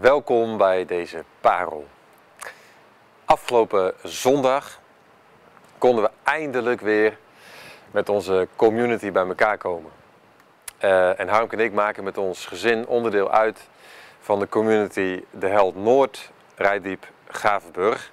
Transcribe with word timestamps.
Welkom 0.00 0.56
bij 0.56 0.84
deze 0.84 1.24
parel. 1.40 1.86
Afgelopen 3.24 3.94
zondag 4.02 4.80
konden 5.78 6.04
we 6.04 6.10
eindelijk 6.22 6.80
weer 6.80 7.18
met 7.90 8.08
onze 8.08 8.48
community 8.56 9.12
bij 9.12 9.26
elkaar 9.26 9.58
komen. 9.58 9.90
Uh, 10.84 11.20
en 11.20 11.28
Harmke 11.28 11.56
en 11.56 11.64
ik 11.64 11.72
maken 11.72 12.04
met 12.04 12.18
ons 12.18 12.46
gezin 12.46 12.86
onderdeel 12.86 13.30
uit 13.30 13.68
van 14.20 14.38
de 14.38 14.48
community 14.48 15.24
De 15.30 15.46
Held 15.46 15.76
Noord, 15.76 16.30
Rijdiep, 16.54 17.06
Gavenburg. 17.28 18.12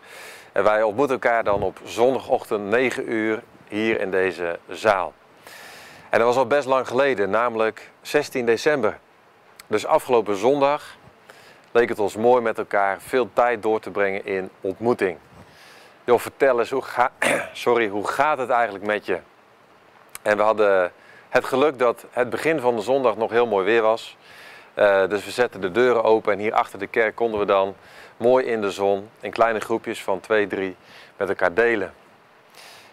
En 0.51 0.63
wij 0.63 0.83
ontmoeten 0.83 1.15
elkaar 1.15 1.43
dan 1.43 1.63
op 1.63 1.79
zondagochtend 1.83 2.63
9 2.63 3.11
uur 3.11 3.43
hier 3.67 3.99
in 3.99 4.11
deze 4.11 4.59
zaal. 4.69 5.13
En 6.09 6.19
dat 6.19 6.27
was 6.27 6.37
al 6.37 6.47
best 6.47 6.67
lang 6.67 6.87
geleden, 6.87 7.29
namelijk 7.29 7.91
16 8.01 8.45
december. 8.45 8.99
Dus 9.67 9.85
afgelopen 9.85 10.35
zondag 10.35 10.96
leek 11.77 11.89
het 11.89 11.99
ons 11.99 12.15
mooi 12.15 12.41
met 12.41 12.57
elkaar 12.57 13.01
veel 13.01 13.29
tijd 13.33 13.61
door 13.61 13.79
te 13.79 13.91
brengen 13.91 14.25
in 14.25 14.49
ontmoeting. 14.61 15.17
Joh, 16.03 16.19
vertel 16.19 16.59
eens, 16.59 16.69
hoe, 16.69 16.83
Sorry, 17.53 17.87
hoe 17.87 18.07
gaat 18.07 18.37
het 18.37 18.49
eigenlijk 18.49 18.85
met 18.85 19.05
je? 19.05 19.19
En 20.21 20.37
we 20.37 20.43
hadden 20.43 20.91
het 21.29 21.45
geluk 21.45 21.79
dat 21.79 22.05
het 22.09 22.29
begin 22.29 22.59
van 22.59 22.75
de 22.75 22.81
zondag 22.81 23.17
nog 23.17 23.31
heel 23.31 23.47
mooi 23.47 23.65
weer 23.65 23.81
was. 23.81 24.17
Uh, 24.75 25.07
dus 25.07 25.25
we 25.25 25.31
zetten 25.31 25.61
de 25.61 25.71
deuren 25.71 26.03
open 26.03 26.33
en 26.33 26.39
hier 26.39 26.53
achter 26.53 26.79
de 26.79 26.87
kerk 26.87 27.15
konden 27.15 27.39
we 27.39 27.45
dan 27.45 27.75
mooi 28.17 28.45
in 28.45 28.61
de 28.61 28.71
zon, 28.71 29.09
in 29.19 29.31
kleine 29.31 29.59
groepjes 29.59 30.03
van 30.03 30.19
twee, 30.19 30.47
drie, 30.47 30.75
met 31.17 31.29
elkaar 31.29 31.53
delen. 31.53 31.93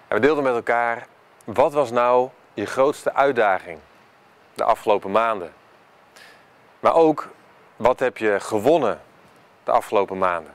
En 0.08 0.16
we 0.16 0.20
deelden 0.20 0.44
met 0.44 0.54
elkaar, 0.54 1.06
wat 1.44 1.72
was 1.72 1.90
nou 1.90 2.28
je 2.54 2.66
grootste 2.66 3.14
uitdaging 3.14 3.78
de 4.54 4.64
afgelopen 4.64 5.10
maanden? 5.10 5.52
Maar 6.80 6.94
ook, 6.94 7.28
wat 7.84 7.98
heb 7.98 8.18
je 8.18 8.40
gewonnen 8.40 9.00
de 9.64 9.70
afgelopen 9.70 10.18
maanden? 10.18 10.52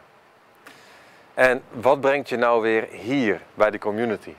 En 1.33 1.63
wat 1.71 2.01
brengt 2.01 2.29
je 2.29 2.37
nou 2.37 2.61
weer 2.61 2.87
hier 2.91 3.41
bij 3.53 3.71
de 3.71 3.77
community? 3.77 4.33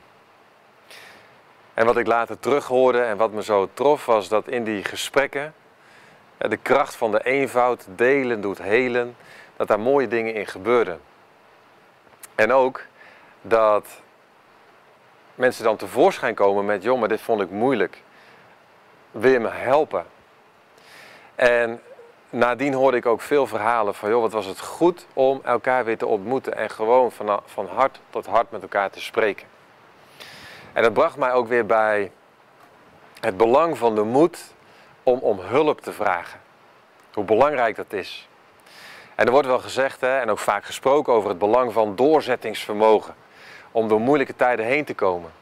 En 1.75 1.87
wat 1.87 1.97
ik 1.97 2.06
later 2.06 2.39
terughoorde 2.39 3.03
en 3.03 3.17
wat 3.17 3.33
me 3.33 3.42
zo 3.42 3.69
trof 3.75 4.06
was 4.06 4.28
dat 4.28 4.48
in 4.48 4.65
die 4.65 4.84
gesprekken 4.84 5.55
de 6.39 6.56
kracht 6.56 6.97
van 6.97 7.11
de 7.11 7.25
eenvoud, 7.25 7.87
delen 7.89 8.41
doet 8.41 8.59
helen, 8.59 9.17
dat 9.56 9.69
daar 9.69 9.81
mooie 9.81 10.09
dingen 10.09 10.34
in 10.34 10.47
gebeurden. 10.47 11.00
En 12.34 12.53
ook 12.53 12.83
dat 13.43 13.87
mensen 15.34 15.65
dan 15.65 15.77
tevoorschijn 15.77 16.34
komen 16.34 16.65
met, 16.65 16.83
joh, 16.83 16.98
maar 16.98 17.09
dit 17.09 17.20
vond 17.20 17.41
ik 17.41 17.50
moeilijk. 17.50 18.03
Wil 19.11 19.31
je 19.31 19.41
me 19.41 19.50
helpen? 19.50 20.06
En 21.34 21.81
nadien 22.31 22.75
hoorde 22.75 22.97
ik 22.97 23.06
ook 23.06 23.20
veel 23.20 23.47
verhalen 23.47 23.95
van, 23.95 24.11
joh, 24.11 24.20
wat 24.20 24.33
was 24.33 24.47
het 24.47 24.61
goed 24.61 25.06
om 25.12 25.41
elkaar 25.45 25.84
weer 25.84 25.98
te 25.98 26.06
ontmoeten 26.06 26.56
en 26.56 26.70
gewoon 26.70 27.12
van, 27.12 27.41
van 27.45 27.67
hart 27.67 28.00
tot 28.11 28.27
hart 28.27 28.50
met 28.50 28.62
elkaar 28.62 28.91
te 28.91 29.00
spreken. 29.00 29.47
En 30.72 30.83
dat 30.83 30.92
bracht 30.92 31.17
mij 31.17 31.33
ook 31.33 31.48
weer 31.48 31.67
bij 31.67 32.12
het 33.20 33.37
belang 33.37 33.78
van 33.78 33.95
de 33.95 34.03
moed 34.03 34.55
om 35.03 35.19
om 35.19 35.39
hulp 35.41 35.81
te 35.81 35.92
vragen. 35.92 36.41
Hoe 37.12 37.25
belangrijk 37.25 37.77
dat 37.77 37.92
is. 37.92 38.28
En 39.15 39.27
er 39.27 39.33
wordt 39.33 39.47
wel 39.47 39.59
gezegd, 39.59 40.00
hè, 40.00 40.19
en 40.19 40.31
ook 40.31 40.39
vaak 40.39 40.65
gesproken 40.65 41.12
over 41.12 41.28
het 41.28 41.39
belang 41.39 41.72
van 41.72 41.97
doorzettingsvermogen. 41.97 43.15
Om 43.70 43.89
door 43.89 44.00
moeilijke 44.00 44.37
tijden 44.37 44.65
heen 44.65 44.84
te 44.84 44.94
komen. 44.94 45.33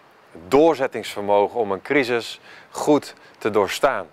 Doorzettingsvermogen 0.48 1.60
om 1.60 1.72
een 1.72 1.82
crisis 1.82 2.40
goed 2.70 3.14
te 3.38 3.50
doorstaan. 3.50 4.06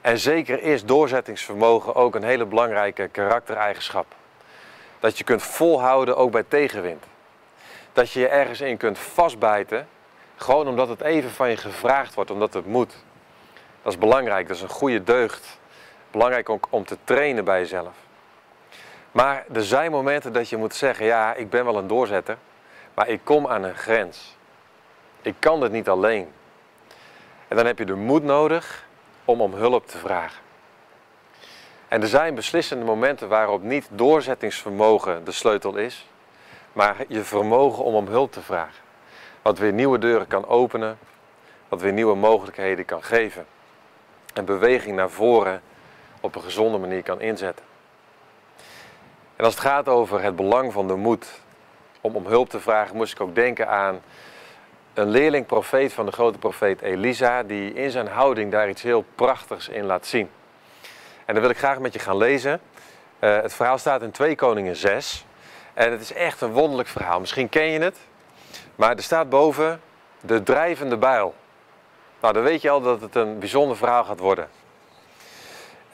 En 0.00 0.18
zeker 0.18 0.62
is 0.62 0.84
doorzettingsvermogen 0.84 1.94
ook 1.94 2.14
een 2.14 2.22
hele 2.22 2.44
belangrijke 2.46 3.08
karaktereigenschap. 3.08 4.06
Dat 5.00 5.18
je 5.18 5.24
kunt 5.24 5.42
volhouden 5.42 6.16
ook 6.16 6.30
bij 6.30 6.44
tegenwind. 6.48 7.04
Dat 7.92 8.10
je 8.10 8.20
je 8.20 8.28
ergens 8.28 8.60
in 8.60 8.76
kunt 8.76 8.98
vastbijten, 8.98 9.88
gewoon 10.36 10.68
omdat 10.68 10.88
het 10.88 11.00
even 11.00 11.30
van 11.30 11.50
je 11.50 11.56
gevraagd 11.56 12.14
wordt, 12.14 12.30
omdat 12.30 12.54
het 12.54 12.66
moet. 12.66 12.96
Dat 13.82 13.92
is 13.92 13.98
belangrijk, 13.98 14.48
dat 14.48 14.56
is 14.56 14.62
een 14.62 14.68
goede 14.68 15.04
deugd. 15.04 15.58
Belangrijk 16.10 16.48
om, 16.48 16.60
om 16.70 16.84
te 16.84 16.96
trainen 17.04 17.44
bij 17.44 17.58
jezelf. 17.58 17.94
Maar 19.12 19.44
er 19.52 19.64
zijn 19.64 19.90
momenten 19.90 20.32
dat 20.32 20.48
je 20.48 20.56
moet 20.56 20.74
zeggen, 20.74 21.06
ja, 21.06 21.34
ik 21.34 21.50
ben 21.50 21.64
wel 21.64 21.76
een 21.76 21.86
doorzetter, 21.86 22.36
maar 22.94 23.08
ik 23.08 23.20
kom 23.24 23.46
aan 23.46 23.62
een 23.62 23.76
grens. 23.76 24.36
Ik 25.22 25.34
kan 25.38 25.60
dit 25.60 25.72
niet 25.72 25.88
alleen. 25.88 26.28
En 27.48 27.56
dan 27.56 27.66
heb 27.66 27.78
je 27.78 27.84
de 27.84 27.94
moed 27.94 28.22
nodig 28.22 28.88
om 29.30 29.40
om 29.40 29.54
hulp 29.54 29.86
te 29.86 29.98
vragen. 29.98 30.42
En 31.88 32.02
er 32.02 32.08
zijn 32.08 32.34
beslissende 32.34 32.84
momenten 32.84 33.28
waarop 33.28 33.62
niet 33.62 33.88
doorzettingsvermogen 33.90 35.24
de 35.24 35.32
sleutel 35.32 35.76
is, 35.76 36.06
maar 36.72 36.96
je 37.08 37.24
vermogen 37.24 37.84
om 37.84 37.94
om 37.94 38.06
hulp 38.06 38.32
te 38.32 38.40
vragen. 38.40 38.82
Wat 39.42 39.58
weer 39.58 39.72
nieuwe 39.72 39.98
deuren 39.98 40.26
kan 40.26 40.46
openen, 40.46 40.98
wat 41.68 41.80
weer 41.80 41.92
nieuwe 41.92 42.14
mogelijkheden 42.14 42.84
kan 42.84 43.02
geven. 43.02 43.46
En 44.34 44.44
beweging 44.44 44.96
naar 44.96 45.10
voren 45.10 45.62
op 46.20 46.34
een 46.34 46.42
gezonde 46.42 46.78
manier 46.78 47.02
kan 47.02 47.20
inzetten. 47.20 47.64
En 49.36 49.44
als 49.44 49.54
het 49.54 49.62
gaat 49.62 49.88
over 49.88 50.22
het 50.22 50.36
belang 50.36 50.72
van 50.72 50.88
de 50.88 50.96
moed 50.96 51.40
om 52.00 52.16
om 52.16 52.26
hulp 52.26 52.48
te 52.48 52.60
vragen, 52.60 52.96
moest 52.96 53.12
ik 53.12 53.20
ook 53.20 53.34
denken 53.34 53.68
aan 53.68 54.00
een 55.00 55.10
leerling 55.10 55.46
profeet 55.46 55.92
van 55.92 56.06
de 56.06 56.12
grote 56.12 56.38
profeet 56.38 56.82
Elisa, 56.82 57.42
die 57.42 57.72
in 57.72 57.90
zijn 57.90 58.06
houding 58.06 58.50
daar 58.50 58.68
iets 58.68 58.82
heel 58.82 59.04
prachtigs 59.14 59.68
in 59.68 59.84
laat 59.84 60.06
zien. 60.06 60.30
En 61.24 61.34
dat 61.34 61.42
wil 61.42 61.50
ik 61.50 61.58
graag 61.58 61.78
met 61.78 61.92
je 61.92 61.98
gaan 61.98 62.16
lezen. 62.16 62.60
Uh, 63.20 63.40
het 63.40 63.54
verhaal 63.54 63.78
staat 63.78 64.02
in 64.02 64.10
2 64.10 64.34
Koningen 64.34 64.76
6. 64.76 65.24
En 65.74 65.90
het 65.90 66.00
is 66.00 66.12
echt 66.12 66.40
een 66.40 66.50
wonderlijk 66.50 66.88
verhaal. 66.88 67.20
Misschien 67.20 67.48
ken 67.48 67.64
je 67.64 67.80
het. 67.80 67.96
Maar 68.74 68.96
er 68.96 69.02
staat 69.02 69.28
boven 69.28 69.80
de 70.20 70.42
drijvende 70.42 70.96
bijl. 70.96 71.34
Nou, 72.20 72.34
dan 72.34 72.42
weet 72.42 72.62
je 72.62 72.70
al 72.70 72.80
dat 72.80 73.00
het 73.00 73.14
een 73.14 73.38
bijzonder 73.38 73.76
verhaal 73.76 74.04
gaat 74.04 74.18
worden. 74.18 74.48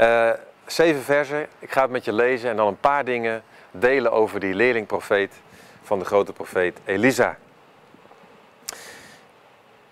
Uh, 0.00 0.30
zeven 0.66 1.02
versen, 1.02 1.46
ik 1.58 1.72
ga 1.72 1.82
het 1.82 1.90
met 1.90 2.04
je 2.04 2.12
lezen 2.12 2.50
en 2.50 2.56
dan 2.56 2.66
een 2.66 2.80
paar 2.80 3.04
dingen 3.04 3.42
delen 3.70 4.12
over 4.12 4.40
die 4.40 4.54
leerlingprofeet 4.54 5.32
van 5.82 5.98
de 5.98 6.04
grote 6.04 6.32
profeet 6.32 6.78
Elisa. 6.84 7.36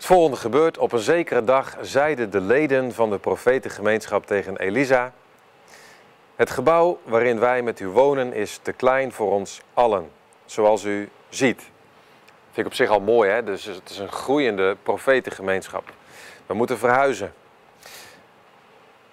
Het 0.04 0.12
volgende 0.12 0.36
gebeurt. 0.36 0.78
Op 0.78 0.92
een 0.92 0.98
zekere 0.98 1.44
dag 1.44 1.76
zeiden 1.80 2.30
de 2.30 2.40
leden 2.40 2.92
van 2.92 3.10
de 3.10 3.18
profetengemeenschap 3.18 4.26
tegen 4.26 4.56
Elisa: 4.56 5.12
Het 6.36 6.50
gebouw 6.50 6.98
waarin 7.04 7.38
wij 7.38 7.62
met 7.62 7.80
u 7.80 7.88
wonen 7.88 8.32
is 8.32 8.58
te 8.62 8.72
klein 8.72 9.12
voor 9.12 9.32
ons 9.32 9.60
allen, 9.74 10.10
zoals 10.44 10.84
u 10.84 11.08
ziet. 11.28 11.60
Vind 12.44 12.56
ik 12.56 12.66
op 12.66 12.74
zich 12.74 12.90
al 12.90 13.00
mooi, 13.00 13.30
hè? 13.30 13.44
Dus 13.44 13.64
het 13.64 13.90
is 13.90 13.98
een 13.98 14.12
groeiende 14.12 14.76
profetengemeenschap. 14.82 15.92
We 16.46 16.54
moeten 16.54 16.78
verhuizen. 16.78 17.34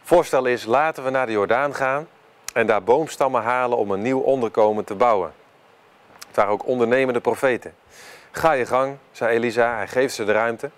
Voorstel 0.03 0.45
is, 0.45 0.65
laten 0.65 1.03
we 1.03 1.09
naar 1.09 1.25
de 1.25 1.31
Jordaan 1.31 1.75
gaan 1.75 2.07
en 2.53 2.67
daar 2.67 2.83
boomstammen 2.83 3.41
halen 3.41 3.77
om 3.77 3.91
een 3.91 4.01
nieuw 4.01 4.19
onderkomen 4.19 4.83
te 4.83 4.95
bouwen. 4.95 5.33
Het 6.27 6.35
waren 6.35 6.51
ook 6.51 6.67
ondernemende 6.67 7.19
profeten. 7.19 7.73
Ga 8.31 8.51
je 8.51 8.65
gang, 8.65 8.97
zei 9.11 9.35
Elisa, 9.35 9.75
hij 9.75 9.87
geeft 9.87 10.13
ze 10.13 10.23
de 10.23 10.31
ruimte. 10.31 10.69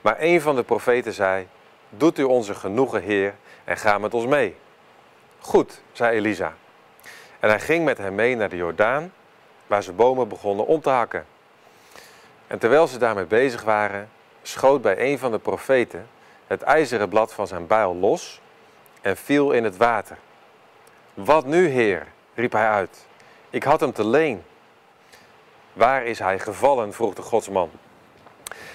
Maar 0.00 0.16
een 0.18 0.40
van 0.40 0.56
de 0.56 0.62
profeten 0.62 1.12
zei, 1.12 1.46
doet 1.88 2.18
u 2.18 2.22
onze 2.22 2.54
genoegen, 2.54 3.02
Heer, 3.02 3.34
en 3.64 3.76
ga 3.76 3.98
met 3.98 4.14
ons 4.14 4.26
mee. 4.26 4.56
Goed, 5.38 5.80
zei 5.92 6.16
Elisa. 6.16 6.54
En 7.40 7.48
hij 7.48 7.60
ging 7.60 7.84
met 7.84 7.98
hem 7.98 8.14
mee 8.14 8.36
naar 8.36 8.48
de 8.48 8.56
Jordaan, 8.56 9.12
waar 9.66 9.82
ze 9.82 9.92
bomen 9.92 10.28
begonnen 10.28 10.66
om 10.66 10.80
te 10.80 10.90
hakken. 10.90 11.26
En 12.46 12.58
terwijl 12.58 12.86
ze 12.86 12.98
daarmee 12.98 13.24
bezig 13.24 13.62
waren, 13.62 14.08
schoot 14.42 14.82
bij 14.82 14.98
een 14.98 15.18
van 15.18 15.30
de 15.30 15.38
profeten 15.38 16.08
het 16.46 16.62
ijzeren 16.62 17.08
blad 17.08 17.32
van 17.32 17.46
zijn 17.46 17.66
bijl 17.66 17.96
los 17.96 18.40
en 19.00 19.16
viel 19.16 19.52
in 19.52 19.64
het 19.64 19.76
water. 19.76 20.18
Wat 21.14 21.44
nu, 21.44 21.68
Heer? 21.68 22.06
riep 22.34 22.52
hij 22.52 22.68
uit. 22.68 23.06
Ik 23.50 23.62
had 23.62 23.80
hem 23.80 23.92
te 23.92 24.06
leen. 24.06 24.44
Waar 25.78 26.04
is 26.04 26.18
hij 26.18 26.38
gevallen? 26.38 26.92
vroeg 26.92 27.14
de 27.14 27.22
godsman. 27.22 27.70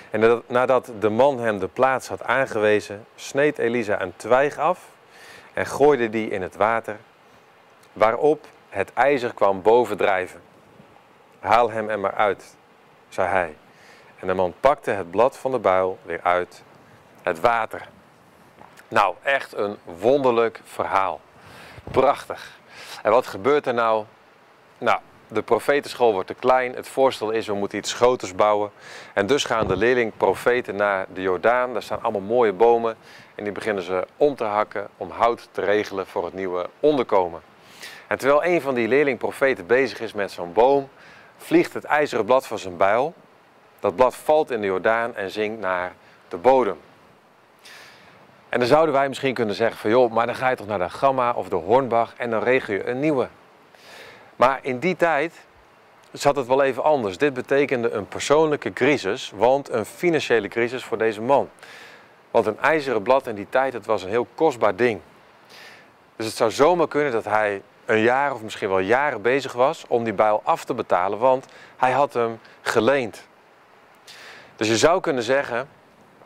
En 0.10 0.44
nadat 0.48 0.92
de 1.00 1.10
man 1.10 1.40
hem 1.40 1.60
de 1.60 1.68
plaats 1.68 2.08
had 2.08 2.24
aangewezen, 2.24 3.06
sneed 3.16 3.58
Elisa 3.58 4.02
een 4.02 4.16
twijg 4.16 4.58
af 4.58 4.80
en 5.54 5.66
gooide 5.66 6.10
die 6.10 6.30
in 6.30 6.42
het 6.42 6.56
water, 6.56 6.98
waarop 7.94 8.46
het 8.70 8.94
ijzer 8.94 9.34
kwam 9.34 9.62
bovendrijven. 9.62 10.42
Haal 11.40 11.72
hem 11.72 11.90
er 11.90 12.00
maar 12.00 12.14
uit, 12.14 12.56
zei 13.10 13.28
hij. 13.28 13.56
En 14.20 14.28
de 14.28 14.34
man 14.34 14.54
pakte 14.60 14.92
het 14.92 15.12
blad 15.12 15.38
van 15.38 15.52
de 15.52 15.60
buil 15.60 16.00
weer 16.04 16.22
uit 16.22 16.64
het 17.22 17.40
water. 17.40 17.88
Nou, 18.88 19.16
echt 19.24 19.54
een 19.54 19.78
wonderlijk 20.00 20.62
verhaal. 20.64 21.22
Prachtig. 21.92 22.60
En 23.02 23.12
wat 23.12 23.28
gebeurt 23.28 23.68
er 23.68 23.74
nou? 23.74 24.06
Nou, 24.78 25.00
de 25.34 25.42
profetenschool 25.42 26.14
wordt 26.14 26.28
te 26.28 26.34
klein. 26.34 26.76
Het 26.76 26.88
voorstel 26.88 27.32
is, 27.32 27.48
we 27.48 27.54
moeten 27.54 27.78
iets 27.78 27.94
groters 27.94 28.36
bouwen. 28.36 28.72
En 29.14 29.28
dus 29.28 29.44
gaan 29.44 29.68
de 29.68 29.78
leerling-profeten 29.78 30.76
naar 30.76 31.06
de 31.14 31.22
Jordaan. 31.22 31.74
Daar 31.74 31.84
staan 31.84 32.02
allemaal 32.02 32.22
mooie 32.22 32.54
bomen. 32.54 32.96
En 33.36 33.44
die 33.44 33.54
beginnen 33.54 33.84
ze 33.84 34.08
om 34.18 34.36
te 34.36 34.44
hakken 34.44 34.88
om 34.98 35.10
hout 35.10 35.48
te 35.52 35.62
regelen 35.62 36.08
voor 36.08 36.26
het 36.26 36.34
nieuwe 36.34 36.70
onderkomen. 36.80 37.42
En 38.08 38.18
terwijl 38.18 38.44
een 38.46 38.62
van 38.62 38.74
die 38.74 38.88
leerlingprofeten 38.88 39.66
bezig 39.66 40.00
is 40.00 40.14
met 40.14 40.32
zo'n 40.32 40.54
boom, 40.54 40.90
vliegt 41.38 41.74
het 41.74 41.84
ijzeren 41.84 42.26
blad 42.26 42.48
van 42.48 42.60
zijn 42.60 42.78
bijl. 42.78 43.14
Dat 43.80 43.96
blad 43.96 44.16
valt 44.16 44.52
in 44.52 44.62
de 44.62 44.68
Jordaan 44.68 45.16
en 45.16 45.30
zinkt 45.30 45.60
naar 45.60 45.94
de 46.28 46.38
bodem. 46.38 46.78
En 48.50 48.60
dan 48.60 48.68
zouden 48.68 48.94
wij 48.94 49.08
misschien 49.08 49.34
kunnen 49.34 49.56
zeggen 49.56 49.78
van 49.78 49.90
joh, 49.90 50.12
maar 50.12 50.26
dan 50.26 50.36
ga 50.36 50.50
je 50.50 50.56
toch 50.56 50.68
naar 50.68 50.80
de 50.80 50.90
Gamma 50.90 51.32
of 51.32 51.50
de 51.50 51.56
Hornbach 51.56 52.14
en 52.18 52.30
dan 52.30 52.44
regel 52.44 52.74
je 52.74 52.88
een 52.88 53.00
nieuwe. 53.00 53.28
Maar 54.36 54.60
in 54.62 54.80
die 54.80 54.96
tijd 54.96 55.34
zat 56.12 56.36
het 56.36 56.48
wel 56.48 56.64
even 56.64 56.84
anders. 56.84 57.18
Dit 57.18 57.34
betekende 57.34 57.92
een 57.92 58.08
persoonlijke 58.08 58.74
crisis, 58.74 59.32
want 59.36 59.70
een 59.70 59.86
financiële 59.86 60.48
crisis 60.48 60.84
voor 60.84 60.98
deze 60.98 61.22
man. 61.22 61.50
Want 62.32 62.46
een 62.46 62.60
ijzeren 62.60 63.02
blad 63.02 63.28
in 63.28 63.36
die 63.36 63.48
tijd, 63.50 63.74
het 63.74 63.86
was 63.86 64.04
een 64.04 64.10
heel 64.10 64.28
kostbaar 64.36 64.76
ding. 64.76 65.02
Dus 66.16 66.26
het 66.26 66.36
zou 66.36 66.52
zomaar 66.52 66.88
kunnen 66.88 67.12
dat 67.12 67.26
hij 67.26 67.62
een 67.86 68.02
jaar 68.02 68.34
of 68.34 68.42
misschien 68.42 68.70
wel 68.70 68.80
jaren 68.80 69.22
bezig 69.22 69.54
was 69.54 69.86
om 69.88 70.04
die 70.04 70.14
bijl 70.14 70.42
af 70.44 70.66
te 70.66 70.74
betalen, 70.74 71.20
want 71.20 71.46
hij 71.78 71.92
had 71.92 72.14
hem 72.14 72.40
geleend. 72.62 73.28
Dus 74.56 74.68
je 74.68 74.78
zou 74.78 75.02
kunnen 75.02 75.24
zeggen, 75.24 75.58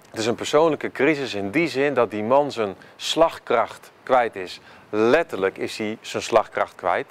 het 0.10 0.20
is 0.20 0.26
een 0.26 0.36
persoonlijke 0.36 0.92
crisis 0.92 1.34
in 1.34 1.52
die 1.52 1.68
zin 1.68 1.94
dat 1.94 2.12
die 2.12 2.24
man 2.24 2.52
zijn 2.52 2.76
slagkracht 2.96 3.92
kwijt 4.04 4.36
is. 4.36 4.60
Letterlijk 4.90 5.58
is 5.58 5.78
hij 5.78 5.98
zijn 6.02 6.24
slagkracht 6.24 6.76
kwijt, 6.76 7.08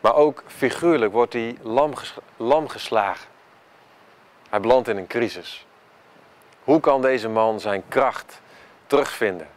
maar 0.00 0.14
ook 0.14 0.42
figuurlijk 0.46 1.12
wordt 1.12 1.32
hij 1.32 1.56
lam, 1.62 1.92
lam 2.36 2.68
geslagen. 2.68 3.28
Hij 4.48 4.60
belandt 4.60 4.88
in 4.88 4.96
een 4.96 5.06
crisis. 5.06 5.66
Hoe 6.64 6.80
kan 6.80 7.02
deze 7.02 7.28
man 7.28 7.60
zijn 7.60 7.82
kracht 7.88 8.40
terugvinden? 8.86 9.48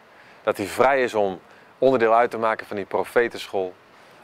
Dat 0.44 0.58
hij 0.58 0.66
vrij 0.66 1.04
is 1.04 1.14
om 1.14 1.40
onderdeel 1.78 2.14
uit 2.14 2.32
te 2.32 2.38
maken 2.38 2.68
van 2.68 2.76
die 2.76 2.86
profetenschool, 2.86 3.74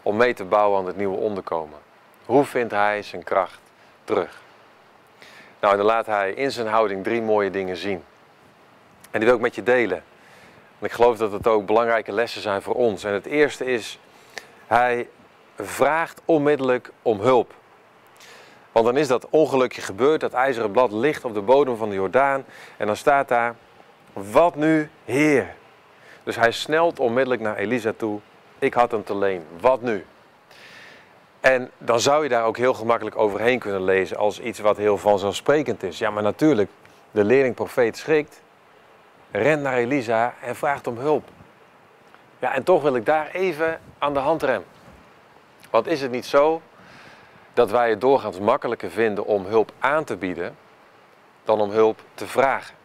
om 0.01 0.15
mee 0.15 0.33
te 0.33 0.43
bouwen 0.43 0.79
aan 0.79 0.85
het 0.85 0.97
nieuwe 0.97 1.17
onderkomen. 1.17 1.79
Hoe 2.25 2.43
vindt 2.43 2.73
hij 2.73 3.01
zijn 3.01 3.23
kracht 3.23 3.59
terug? 4.03 4.41
Nou, 5.59 5.77
dan 5.77 5.85
laat 5.85 6.05
hij 6.05 6.31
in 6.31 6.51
zijn 6.51 6.67
houding 6.67 7.03
drie 7.03 7.21
mooie 7.21 7.49
dingen 7.49 7.77
zien. 7.77 8.03
En 9.11 9.19
die 9.19 9.25
wil 9.25 9.35
ik 9.35 9.43
met 9.43 9.55
je 9.55 9.63
delen. 9.63 10.03
En 10.79 10.85
ik 10.85 10.91
geloof 10.91 11.17
dat 11.17 11.31
het 11.31 11.47
ook 11.47 11.65
belangrijke 11.65 12.11
lessen 12.11 12.41
zijn 12.41 12.61
voor 12.61 12.75
ons. 12.75 13.03
En 13.03 13.13
het 13.13 13.25
eerste 13.25 13.65
is, 13.65 13.99
hij 14.67 15.07
vraagt 15.57 16.21
onmiddellijk 16.25 16.91
om 17.01 17.19
hulp. 17.19 17.53
Want 18.71 18.85
dan 18.85 18.97
is 18.97 19.07
dat 19.07 19.27
ongelukje 19.29 19.81
gebeurd, 19.81 20.21
dat 20.21 20.33
ijzeren 20.33 20.71
blad 20.71 20.91
ligt 20.91 21.25
op 21.25 21.33
de 21.33 21.41
bodem 21.41 21.77
van 21.77 21.89
de 21.89 21.95
Jordaan. 21.95 22.45
En 22.77 22.87
dan 22.87 22.95
staat 22.95 23.27
daar, 23.27 23.55
wat 24.13 24.55
nu, 24.55 24.89
Heer? 25.05 25.55
Dus 26.23 26.35
hij 26.35 26.51
snelt 26.51 26.99
onmiddellijk 26.99 27.41
naar 27.41 27.55
Elisa 27.55 27.93
toe. 27.97 28.19
Ik 28.59 28.73
had 28.73 28.91
hem 28.91 29.03
te 29.03 29.17
leen. 29.17 29.45
Wat 29.59 29.81
nu? 29.81 30.05
En 31.39 31.71
dan 31.77 31.99
zou 31.99 32.23
je 32.23 32.29
daar 32.29 32.45
ook 32.45 32.57
heel 32.57 32.73
gemakkelijk 32.73 33.17
overheen 33.17 33.59
kunnen 33.59 33.83
lezen 33.83 34.17
als 34.17 34.39
iets 34.39 34.59
wat 34.59 34.77
heel 34.77 34.97
vanzelfsprekend 34.97 35.83
is. 35.83 35.97
Ja, 35.97 36.09
maar 36.09 36.23
natuurlijk, 36.23 36.69
de 37.11 37.23
leerling-profeet 37.23 37.97
schrikt, 37.97 38.41
rent 39.31 39.61
naar 39.61 39.77
Elisa 39.77 40.33
en 40.41 40.55
vraagt 40.55 40.87
om 40.87 40.97
hulp. 40.97 41.23
Ja, 42.39 42.53
en 42.53 42.63
toch 42.63 42.81
wil 42.81 42.95
ik 42.95 43.05
daar 43.05 43.29
even 43.31 43.79
aan 43.97 44.13
de 44.13 44.19
hand 44.19 44.43
rem. 44.43 44.63
Want 45.69 45.87
is 45.87 46.01
het 46.01 46.11
niet 46.11 46.25
zo 46.25 46.61
dat 47.53 47.71
wij 47.71 47.89
het 47.89 48.01
doorgaans 48.01 48.39
makkelijker 48.39 48.91
vinden 48.91 49.25
om 49.25 49.45
hulp 49.45 49.71
aan 49.79 50.03
te 50.03 50.17
bieden 50.17 50.57
dan 51.43 51.61
om 51.61 51.69
hulp 51.69 51.99
te 52.13 52.27
vragen? 52.27 52.75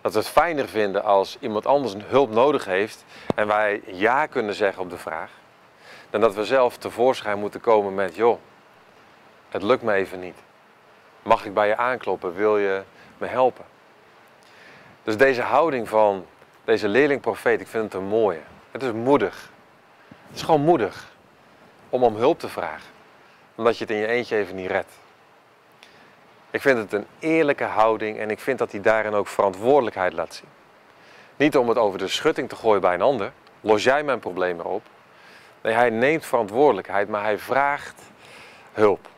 Dat 0.00 0.12
we 0.12 0.18
het 0.18 0.28
fijner 0.28 0.68
vinden 0.68 1.04
als 1.04 1.36
iemand 1.40 1.66
anders 1.66 1.94
hulp 2.04 2.30
nodig 2.30 2.64
heeft 2.64 3.04
en 3.34 3.46
wij 3.46 3.82
ja 3.86 4.26
kunnen 4.26 4.54
zeggen 4.54 4.82
op 4.82 4.90
de 4.90 4.98
vraag, 4.98 5.30
dan 6.10 6.20
dat 6.20 6.34
we 6.34 6.44
zelf 6.44 6.76
tevoorschijn 6.76 7.38
moeten 7.38 7.60
komen 7.60 7.94
met, 7.94 8.14
joh, 8.14 8.38
het 9.48 9.62
lukt 9.62 9.82
me 9.82 9.92
even 9.92 10.20
niet. 10.20 10.38
Mag 11.22 11.44
ik 11.44 11.54
bij 11.54 11.68
je 11.68 11.76
aankloppen? 11.76 12.34
Wil 12.34 12.58
je 12.58 12.82
me 13.18 13.26
helpen? 13.26 13.64
Dus 15.02 15.16
deze 15.16 15.42
houding 15.42 15.88
van 15.88 16.26
deze 16.64 16.88
leerlingprofeet, 16.88 17.60
ik 17.60 17.66
vind 17.66 17.84
het 17.84 17.94
een 17.94 18.08
mooie. 18.08 18.40
Het 18.70 18.82
is 18.82 18.92
moedig. 18.92 19.50
Het 20.26 20.36
is 20.36 20.42
gewoon 20.42 20.60
moedig 20.60 21.15
om 21.90 22.02
om 22.02 22.16
hulp 22.16 22.38
te 22.38 22.48
vragen. 22.48 22.90
Omdat 23.54 23.78
je 23.78 23.84
het 23.84 23.92
in 23.92 24.00
je 24.00 24.06
eentje 24.06 24.36
even 24.36 24.56
niet 24.56 24.70
redt. 24.70 24.92
Ik 26.50 26.60
vind 26.60 26.78
het 26.78 26.92
een 26.92 27.06
eerlijke 27.18 27.64
houding 27.64 28.18
en 28.18 28.30
ik 28.30 28.40
vind 28.40 28.58
dat 28.58 28.72
hij 28.72 28.80
daarin 28.80 29.14
ook 29.14 29.28
verantwoordelijkheid 29.28 30.12
laat 30.12 30.34
zien. 30.34 30.48
Niet 31.36 31.56
om 31.56 31.68
het 31.68 31.78
over 31.78 31.98
de 31.98 32.08
schutting 32.08 32.48
te 32.48 32.56
gooien 32.56 32.80
bij 32.80 32.94
een 32.94 33.02
ander. 33.02 33.32
Los 33.60 33.82
jij 33.82 34.02
mijn 34.02 34.18
probleem 34.18 34.60
erop. 34.60 34.82
Nee, 35.62 35.74
hij 35.74 35.90
neemt 35.90 36.26
verantwoordelijkheid, 36.26 37.08
maar 37.08 37.22
hij 37.22 37.38
vraagt 37.38 38.02
hulp. 38.72 39.08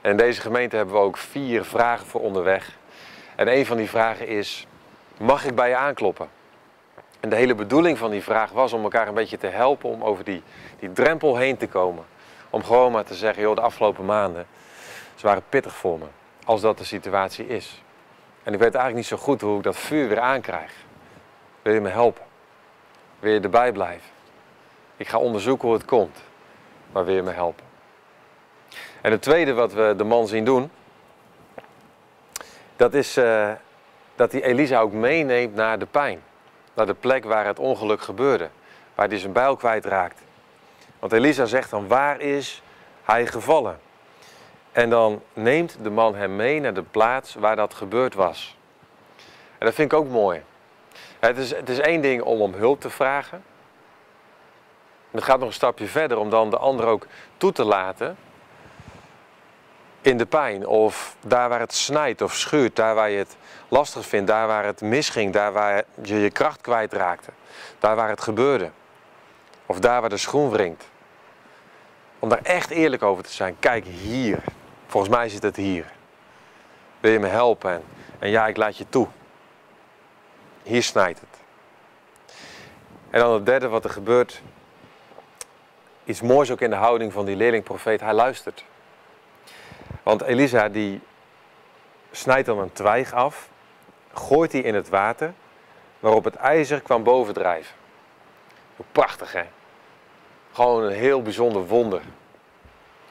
En 0.00 0.10
in 0.10 0.16
deze 0.16 0.40
gemeente 0.40 0.76
hebben 0.76 0.94
we 0.94 1.00
ook 1.00 1.16
vier 1.16 1.64
vragen 1.64 2.06
voor 2.06 2.20
onderweg. 2.20 2.76
En 3.36 3.48
een 3.48 3.66
van 3.66 3.76
die 3.76 3.88
vragen 3.88 4.28
is, 4.28 4.66
mag 5.18 5.44
ik 5.44 5.54
bij 5.54 5.68
je 5.68 5.76
aankloppen? 5.76 6.28
En 7.24 7.30
de 7.30 7.36
hele 7.36 7.54
bedoeling 7.54 7.98
van 7.98 8.10
die 8.10 8.22
vraag 8.22 8.50
was 8.50 8.72
om 8.72 8.82
elkaar 8.82 9.08
een 9.08 9.14
beetje 9.14 9.38
te 9.38 9.46
helpen 9.46 9.90
om 9.90 10.02
over 10.02 10.24
die, 10.24 10.42
die 10.78 10.92
drempel 10.92 11.36
heen 11.36 11.56
te 11.56 11.66
komen. 11.66 12.04
Om 12.50 12.64
gewoon 12.64 12.92
maar 12.92 13.04
te 13.04 13.14
zeggen, 13.14 13.42
joh, 13.42 13.54
de 13.54 13.60
afgelopen 13.60 14.04
maanden, 14.04 14.46
waren 15.20 15.42
pittig 15.48 15.74
voor 15.74 15.98
me 15.98 16.04
als 16.44 16.60
dat 16.60 16.78
de 16.78 16.84
situatie 16.84 17.46
is. 17.46 17.82
En 18.42 18.52
ik 18.52 18.58
weet 18.58 18.74
eigenlijk 18.74 18.94
niet 18.94 19.06
zo 19.06 19.16
goed 19.16 19.40
hoe 19.40 19.56
ik 19.56 19.62
dat 19.62 19.76
vuur 19.76 20.08
weer 20.08 20.20
aankrijg. 20.20 20.72
Wil 21.62 21.72
je 21.72 21.80
me 21.80 21.88
helpen? 21.88 22.24
Wil 23.18 23.32
je 23.32 23.40
erbij 23.40 23.72
blijven? 23.72 24.10
Ik 24.96 25.08
ga 25.08 25.18
onderzoeken 25.18 25.68
hoe 25.68 25.76
het 25.76 25.86
komt, 25.86 26.22
maar 26.92 27.04
wil 27.04 27.14
je 27.14 27.22
me 27.22 27.32
helpen? 27.32 27.64
En 29.00 29.10
het 29.10 29.22
tweede 29.22 29.52
wat 29.52 29.72
we 29.72 29.94
de 29.96 30.04
man 30.04 30.26
zien 30.26 30.44
doen, 30.44 30.70
dat 32.76 32.94
is 32.94 33.18
uh, 33.18 33.52
dat 34.14 34.32
hij 34.32 34.42
Elisa 34.42 34.80
ook 34.80 34.92
meeneemt 34.92 35.54
naar 35.54 35.78
de 35.78 35.86
pijn. 35.86 36.22
Naar 36.74 36.86
de 36.86 36.94
plek 36.94 37.24
waar 37.24 37.46
het 37.46 37.58
ongeluk 37.58 38.00
gebeurde, 38.00 38.48
waar 38.94 39.08
hij 39.08 39.18
zijn 39.18 39.32
bijl 39.32 39.56
kwijtraakt. 39.56 40.20
Want 40.98 41.12
Elisa 41.12 41.44
zegt 41.44 41.70
dan, 41.70 41.88
waar 41.88 42.20
is 42.20 42.62
hij 43.02 43.26
gevallen? 43.26 43.80
En 44.72 44.90
dan 44.90 45.22
neemt 45.32 45.76
de 45.82 45.90
man 45.90 46.14
hem 46.14 46.36
mee 46.36 46.60
naar 46.60 46.74
de 46.74 46.82
plaats 46.82 47.34
waar 47.34 47.56
dat 47.56 47.74
gebeurd 47.74 48.14
was. 48.14 48.56
En 49.58 49.66
dat 49.66 49.74
vind 49.74 49.92
ik 49.92 49.98
ook 49.98 50.08
mooi. 50.08 50.42
Het 51.18 51.38
is, 51.38 51.50
het 51.50 51.68
is 51.68 51.78
één 51.78 52.00
ding 52.00 52.22
om 52.22 52.40
om 52.40 52.54
hulp 52.54 52.80
te 52.80 52.90
vragen. 52.90 53.42
En 55.10 55.20
het 55.20 55.24
gaat 55.24 55.38
nog 55.38 55.48
een 55.48 55.54
stapje 55.54 55.86
verder 55.86 56.18
om 56.18 56.30
dan 56.30 56.50
de 56.50 56.58
ander 56.58 56.86
ook 56.86 57.06
toe 57.36 57.52
te 57.52 57.64
laten 57.64 58.16
in 60.06 60.18
de 60.18 60.26
pijn. 60.26 60.66
Of 60.66 61.16
daar 61.26 61.48
waar 61.48 61.60
het 61.60 61.74
snijdt 61.74 62.22
of 62.22 62.34
schuurt, 62.34 62.76
daar 62.76 62.94
waar 62.94 63.10
je 63.10 63.18
het 63.18 63.36
lastig 63.68 64.06
vindt, 64.06 64.26
daar 64.26 64.46
waar 64.46 64.64
het 64.64 64.80
misging, 64.80 65.32
daar 65.32 65.52
waar 65.52 65.84
je 66.02 66.20
je 66.20 66.30
kracht 66.30 66.60
kwijtraakte. 66.60 67.30
Daar 67.78 67.96
waar 67.96 68.08
het 68.08 68.20
gebeurde. 68.20 68.70
Of 69.66 69.78
daar 69.78 70.00
waar 70.00 70.10
de 70.10 70.16
schoen 70.16 70.50
wringt. 70.50 70.84
Om 72.18 72.28
daar 72.28 72.42
echt 72.42 72.70
eerlijk 72.70 73.02
over 73.02 73.24
te 73.24 73.32
zijn. 73.32 73.56
Kijk 73.58 73.84
hier. 73.84 74.42
Volgens 74.86 75.14
mij 75.14 75.28
zit 75.28 75.42
het 75.42 75.56
hier. 75.56 75.92
Wil 77.00 77.12
je 77.12 77.18
me 77.18 77.26
helpen? 77.26 77.82
En, 78.18 78.30
ja, 78.30 78.46
ik 78.46 78.56
laat 78.56 78.76
je 78.76 78.88
toe. 78.88 79.06
Hier 80.62 80.82
snijdt 80.82 81.20
het. 81.20 81.42
En 83.10 83.20
dan 83.20 83.32
het 83.32 83.46
derde 83.46 83.68
wat 83.68 83.84
er 83.84 83.90
gebeurt. 83.90 84.42
Iets 86.04 86.20
moois 86.20 86.50
ook 86.50 86.60
in 86.60 86.70
de 86.70 86.76
houding 86.76 87.12
van 87.12 87.24
die 87.24 87.36
leerlingprofeet. 87.36 88.00
Hij 88.00 88.12
luistert. 88.12 88.64
Want 90.04 90.22
Elisa 90.22 90.68
die 90.68 91.00
snijdt 92.10 92.46
dan 92.46 92.58
een 92.58 92.72
twijg 92.72 93.12
af. 93.12 93.48
Gooit 94.12 94.50
die 94.50 94.62
in 94.62 94.74
het 94.74 94.88
water. 94.88 95.32
Waarop 96.00 96.24
het 96.24 96.34
ijzer 96.34 96.80
kwam 96.80 97.02
bovendrijven. 97.02 97.74
Prachtig 98.92 99.32
hè. 99.32 99.44
Gewoon 100.52 100.82
een 100.82 100.92
heel 100.92 101.22
bijzonder 101.22 101.66
wonder. 101.66 102.02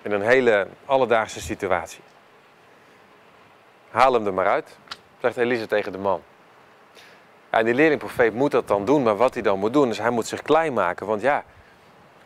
In 0.02 0.12
een 0.12 0.22
hele 0.22 0.68
alledaagse 0.86 1.42
situatie. 1.42 2.02
Haal 3.90 4.14
hem 4.14 4.26
er 4.26 4.34
maar 4.34 4.48
uit, 4.48 4.78
zegt 5.22 5.38
Elise 5.38 5.68
tegen 5.68 5.92
de 5.92 5.98
man. 5.98 6.22
En 7.50 7.66
die 7.66 7.74
leerlingprofeet 7.74 8.34
moet 8.34 8.52
dat 8.52 8.68
dan 8.68 8.86
doen, 8.86 9.04
maar 9.04 9.18
wat 9.18 9.34
hij 9.34 9.44
dan 9.44 9.60
moet 9.60 9.74
doen 9.74 9.90
is 9.90 9.98
hij 9.98 10.10
moet 10.10 10.28
zich 10.28 10.42
klein 10.42 10.74
maken. 10.74 11.06
Want 11.06 11.22
ja, 11.22 11.44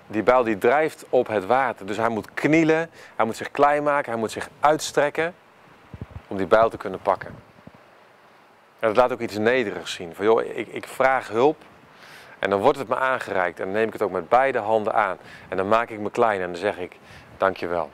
die 0.07 0.23
bijl 0.23 0.43
die 0.43 0.57
drijft 0.57 1.05
op 1.09 1.27
het 1.27 1.45
water. 1.45 1.85
Dus 1.85 1.97
hij 1.97 2.09
moet 2.09 2.33
knielen, 2.33 2.89
hij 3.15 3.25
moet 3.25 3.37
zich 3.37 3.51
klein 3.51 3.83
maken, 3.83 4.11
hij 4.11 4.19
moet 4.19 4.31
zich 4.31 4.49
uitstrekken 4.59 5.35
om 6.27 6.37
die 6.37 6.47
bijl 6.47 6.69
te 6.69 6.77
kunnen 6.77 7.01
pakken. 7.01 7.35
En 8.79 8.87
dat 8.87 8.95
laat 8.95 9.11
ook 9.11 9.19
iets 9.19 9.37
nederigs 9.37 9.93
zien. 9.93 10.15
Van 10.15 10.25
joh, 10.25 10.43
ik, 10.43 10.67
ik 10.67 10.87
vraag 10.87 11.27
hulp 11.27 11.61
en 12.39 12.49
dan 12.49 12.59
wordt 12.59 12.77
het 12.77 12.87
me 12.87 12.95
aangereikt 12.95 13.59
en 13.59 13.65
dan 13.65 13.73
neem 13.73 13.87
ik 13.87 13.93
het 13.93 14.01
ook 14.01 14.11
met 14.11 14.29
beide 14.29 14.59
handen 14.59 14.93
aan. 14.93 15.17
En 15.49 15.57
dan 15.57 15.67
maak 15.67 15.89
ik 15.89 15.99
me 15.99 16.11
klein 16.11 16.41
en 16.41 16.47
dan 16.47 16.59
zeg 16.59 16.77
ik, 16.77 16.97
Dankjewel. 17.37 17.89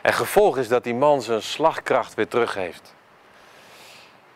En 0.00 0.12
gevolg 0.12 0.58
is 0.58 0.68
dat 0.68 0.84
die 0.84 0.94
man 0.94 1.22
zijn 1.22 1.42
slagkracht 1.42 2.14
weer 2.14 2.28
terug 2.28 2.54
heeft. 2.54 2.94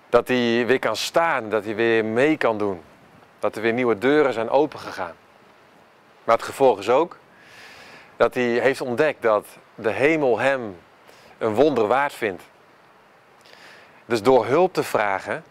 Dat 0.09 0.29
hij 0.29 0.67
weer 0.67 0.79
kan 0.79 0.97
staan, 0.97 1.49
dat 1.49 1.65
hij 1.65 1.75
weer 1.75 2.05
mee 2.05 2.37
kan 2.37 2.59
doen. 2.59 2.81
Dat 3.39 3.57
er 3.57 3.63
weer 3.63 3.73
nieuwe 3.73 3.99
deuren 3.99 4.33
zijn 4.33 4.51
opengegaan. 4.51 5.15
Maar 6.29 6.37
het 6.37 6.47
gevolg 6.47 6.79
is 6.79 6.89
ook 6.89 7.17
Dat 8.17 8.35
hij 8.35 8.43
heeft 8.43 8.81
ontdekt 8.81 9.23
dat 9.23 9.47
de 9.75 9.91
hemel 9.91 10.39
hem 10.39 10.77
een 11.39 11.55
wonder 11.55 11.87
waard 11.87 12.13
vindt. 12.13 12.43
Dus 14.05 14.23
door 14.23 14.47
hulp 14.47 14.73
te 14.73 14.83
vragen, 14.83 15.45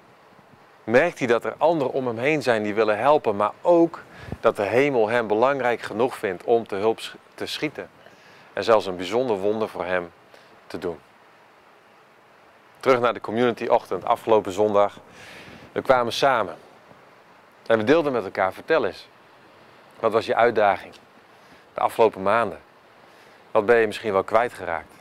merkt 0.83 1.19
hij 1.19 1.27
dat 1.27 1.45
er 1.45 1.55
anderen 1.57 1.93
om 1.93 2.07
hem 2.07 2.17
heen 2.17 2.41
zijn 2.41 2.63
die 2.63 2.73
willen 2.73 2.97
helpen, 2.97 3.35
maar 3.35 3.51
ook 3.61 4.03
dat 4.39 4.55
de 4.55 4.63
hemel 4.63 5.07
hem 5.09 5.27
belangrijk 5.27 5.81
genoeg 5.81 6.15
vindt 6.15 6.43
om 6.43 6.67
te 6.67 6.75
hulp 6.75 6.99
te 7.33 7.45
schieten. 7.45 7.89
En 8.53 8.63
zelfs 8.63 8.85
een 8.85 8.95
bijzonder 8.95 9.37
wonder 9.37 9.69
voor 9.69 9.85
hem 9.85 10.11
te 10.67 10.77
doen. 10.77 10.99
Terug 12.79 12.99
naar 12.99 13.13
de 13.13 13.21
community 13.21 13.65
ochtend, 13.65 14.05
afgelopen 14.05 14.51
zondag. 14.51 14.99
We 15.71 15.81
kwamen 15.81 16.13
samen. 16.13 16.55
En 17.65 17.77
we 17.77 17.83
deelden 17.83 18.11
met 18.11 18.23
elkaar, 18.23 18.53
vertel 18.53 18.85
eens. 18.85 19.07
Wat 19.99 20.11
was 20.11 20.25
je 20.25 20.35
uitdaging 20.35 20.93
de 21.73 21.79
afgelopen 21.79 22.21
maanden? 22.21 22.59
Wat 23.51 23.65
ben 23.65 23.77
je 23.77 23.87
misschien 23.87 24.11
wel 24.11 24.23
kwijtgeraakt? 24.23 24.93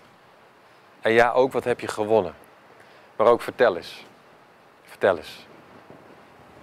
En 1.01 1.13
ja, 1.13 1.33
ook 1.33 1.53
wat 1.53 1.65
heb 1.65 1.81
je 1.81 1.89
gewonnen? 1.89 2.35
Maar 3.17 3.27
ook 3.27 3.43
vertel 3.43 3.77
eens. 3.77 4.07
Vertel 4.85 5.17
eens. 5.17 5.47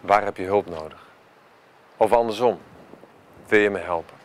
Waar 0.02 0.24
heb 0.24 0.38
je 0.38 0.44
hulp 0.44 0.70
nodig? 0.70 1.00
Of 1.98 2.12
andersom, 2.12 2.60
wil 3.48 3.60
je 3.60 3.70
me 3.70 3.80
helpen? 3.80 4.16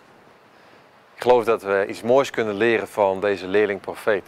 Ik 1.14 1.22
geloof 1.22 1.44
dat 1.44 1.62
we 1.62 1.86
iets 1.88 2.02
moois 2.02 2.30
kunnen 2.30 2.54
leren 2.54 2.88
van 2.88 3.20
deze 3.20 3.46
leerling-profeet. 3.46 4.24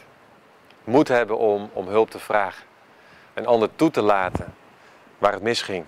Moed 0.84 1.08
hebben 1.08 1.38
om, 1.38 1.70
om 1.72 1.88
hulp 1.88 2.10
te 2.10 2.18
vragen. 2.18 2.64
En 3.34 3.46
ander 3.46 3.74
toe 3.76 3.90
te 3.90 4.02
laten 4.02 4.54
waar 5.18 5.32
het 5.32 5.42
misging 5.42 5.84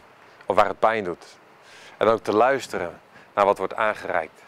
of 0.47 0.57
waar 0.57 0.69
het 0.69 0.79
pijn 0.79 1.05
doet. 1.05 1.27
En 1.97 2.07
ook 2.07 2.21
te 2.21 2.33
luisteren 2.33 3.01
naar 3.35 3.45
wat 3.45 3.59
wordt 3.59 3.75
aangereikt. 3.75 4.43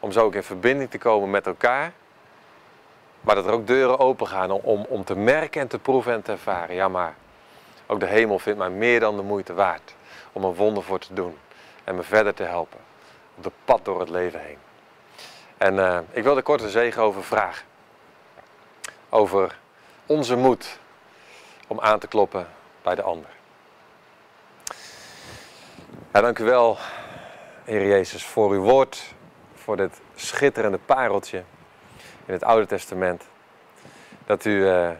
Om 0.00 0.12
zo 0.12 0.24
ook 0.24 0.34
in 0.34 0.42
verbinding 0.42 0.90
te 0.90 0.98
komen 0.98 1.30
met 1.30 1.46
elkaar. 1.46 1.92
Maar 3.20 3.34
dat 3.34 3.46
er 3.46 3.52
ook 3.52 3.66
deuren 3.66 3.98
open 3.98 4.26
gaan 4.26 4.50
om, 4.50 4.86
om 4.88 5.04
te 5.04 5.16
merken 5.16 5.60
en 5.60 5.68
te 5.68 5.78
proeven 5.78 6.12
en 6.12 6.22
te 6.22 6.32
ervaren. 6.32 6.74
Ja, 6.74 6.88
maar 6.88 7.14
ook 7.86 8.00
de 8.00 8.06
hemel 8.06 8.38
vindt 8.38 8.58
mij 8.58 8.70
meer 8.70 9.00
dan 9.00 9.16
de 9.16 9.22
moeite 9.22 9.54
waard 9.54 9.94
om 10.32 10.44
een 10.44 10.54
wonder 10.54 10.82
voor 10.82 10.98
te 10.98 11.14
doen. 11.14 11.38
En 11.84 11.94
me 11.94 12.02
verder 12.02 12.34
te 12.34 12.42
helpen 12.42 12.78
op 13.36 13.42
de 13.42 13.52
pad 13.64 13.84
door 13.84 14.00
het 14.00 14.08
leven 14.08 14.40
heen. 14.40 14.58
En 15.58 15.74
uh, 15.74 15.98
ik 16.10 16.22
wil 16.22 16.36
er 16.36 16.42
kort 16.42 16.62
een 16.62 16.68
zegen 16.68 17.02
over 17.02 17.24
vragen. 17.24 17.66
Over 19.08 19.58
onze 20.06 20.36
moed 20.36 20.78
om 21.66 21.80
aan 21.80 21.98
te 21.98 22.06
kloppen 22.06 22.48
bij 22.82 22.94
de 22.94 23.02
ander. 23.02 23.30
Ja, 26.12 26.20
dank 26.20 26.38
u 26.38 26.44
wel, 26.44 26.78
Heer 27.64 27.86
Jezus, 27.86 28.24
voor 28.24 28.50
uw 28.50 28.62
woord, 28.62 29.14
voor 29.54 29.76
dit 29.76 30.00
schitterende 30.14 30.78
pareltje 30.78 31.42
in 32.26 32.32
het 32.32 32.44
Oude 32.44 32.66
Testament. 32.66 33.24
Dat 34.26 34.44
u 34.44 34.50
uh, 34.50 34.90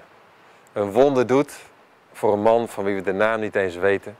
een 0.72 0.92
wonder 0.92 1.26
doet 1.26 1.58
voor 2.12 2.32
een 2.32 2.42
man 2.42 2.68
van 2.68 2.84
wie 2.84 2.94
we 2.94 3.02
de 3.02 3.12
naam 3.12 3.40
niet 3.40 3.54
eens 3.54 3.76
weten. 3.76 4.16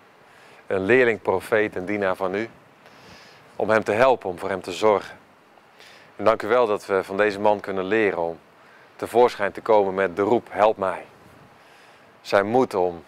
Een 0.67 0.81
leerling, 0.81 1.23
profeet, 1.23 1.77
een 1.77 1.85
dienaar 1.85 2.17
van 2.17 2.35
u. 2.35 2.49
Om 3.57 3.71
hem 3.71 3.85
te 3.85 3.93
helpen, 3.93 4.31
om 4.31 4.39
voor 4.39 4.49
hem 4.49 4.63
te 4.63 4.73
zorgen. 4.73 5.19
En 6.17 6.25
dank 6.25 6.43
u 6.43 6.49
wel 6.49 6.67
dat 6.67 6.87
we 6.87 7.05
van 7.05 7.17
deze 7.17 7.41
man 7.41 7.61
kunnen 7.61 7.85
leren 7.85 8.19
om 8.19 8.39
tevoorschijn 8.97 9.53
te 9.53 9.61
komen 9.61 9.95
met 9.95 10.17
de 10.17 10.23
roep, 10.23 10.47
help 10.51 10.77
mij. 10.77 11.05
Zijn 12.21 12.47
moed 12.47 12.75
om 12.75 13.05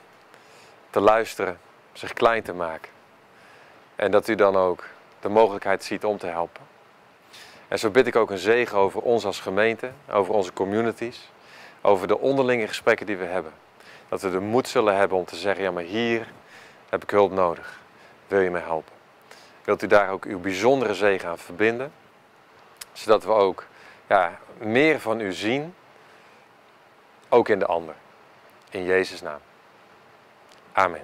te 0.90 1.00
luisteren, 1.00 1.58
zich 1.92 2.12
klein 2.12 2.42
te 2.42 2.52
maken. 2.52 2.90
En 3.96 4.10
dat 4.10 4.28
u 4.28 4.34
dan 4.34 4.56
ook 4.56 4.84
de 5.24 5.30
mogelijkheid 5.30 5.84
ziet 5.84 6.04
om 6.04 6.18
te 6.18 6.26
helpen. 6.26 6.62
En 7.68 7.78
zo 7.78 7.90
bid 7.90 8.06
ik 8.06 8.16
ook 8.16 8.30
een 8.30 8.38
zegen 8.38 8.78
over 8.78 9.00
ons 9.02 9.24
als 9.24 9.40
gemeente, 9.40 9.90
over 10.10 10.34
onze 10.34 10.52
communities, 10.52 11.30
over 11.80 12.06
de 12.06 12.18
onderlinge 12.18 12.66
gesprekken 12.66 13.06
die 13.06 13.16
we 13.16 13.24
hebben. 13.24 13.52
Dat 14.08 14.22
we 14.22 14.30
de 14.30 14.40
moed 14.40 14.68
zullen 14.68 14.96
hebben 14.96 15.18
om 15.18 15.24
te 15.24 15.36
zeggen, 15.36 15.64
ja 15.64 15.70
maar 15.70 15.82
hier 15.82 16.32
heb 16.88 17.02
ik 17.02 17.10
hulp 17.10 17.32
nodig. 17.32 17.80
Wil 18.26 18.40
je 18.40 18.50
me 18.50 18.58
helpen? 18.58 18.92
Wilt 19.62 19.82
u 19.82 19.86
daar 19.86 20.10
ook 20.10 20.24
uw 20.24 20.40
bijzondere 20.40 20.94
zegen 20.94 21.28
aan 21.28 21.38
verbinden? 21.38 21.92
Zodat 22.92 23.24
we 23.24 23.32
ook 23.32 23.66
ja, 24.06 24.38
meer 24.58 25.00
van 25.00 25.20
u 25.20 25.32
zien, 25.32 25.74
ook 27.28 27.48
in 27.48 27.58
de 27.58 27.66
ander. 27.66 27.94
In 28.70 28.84
Jezus' 28.84 29.22
naam. 29.22 29.40
Amen. 30.72 31.02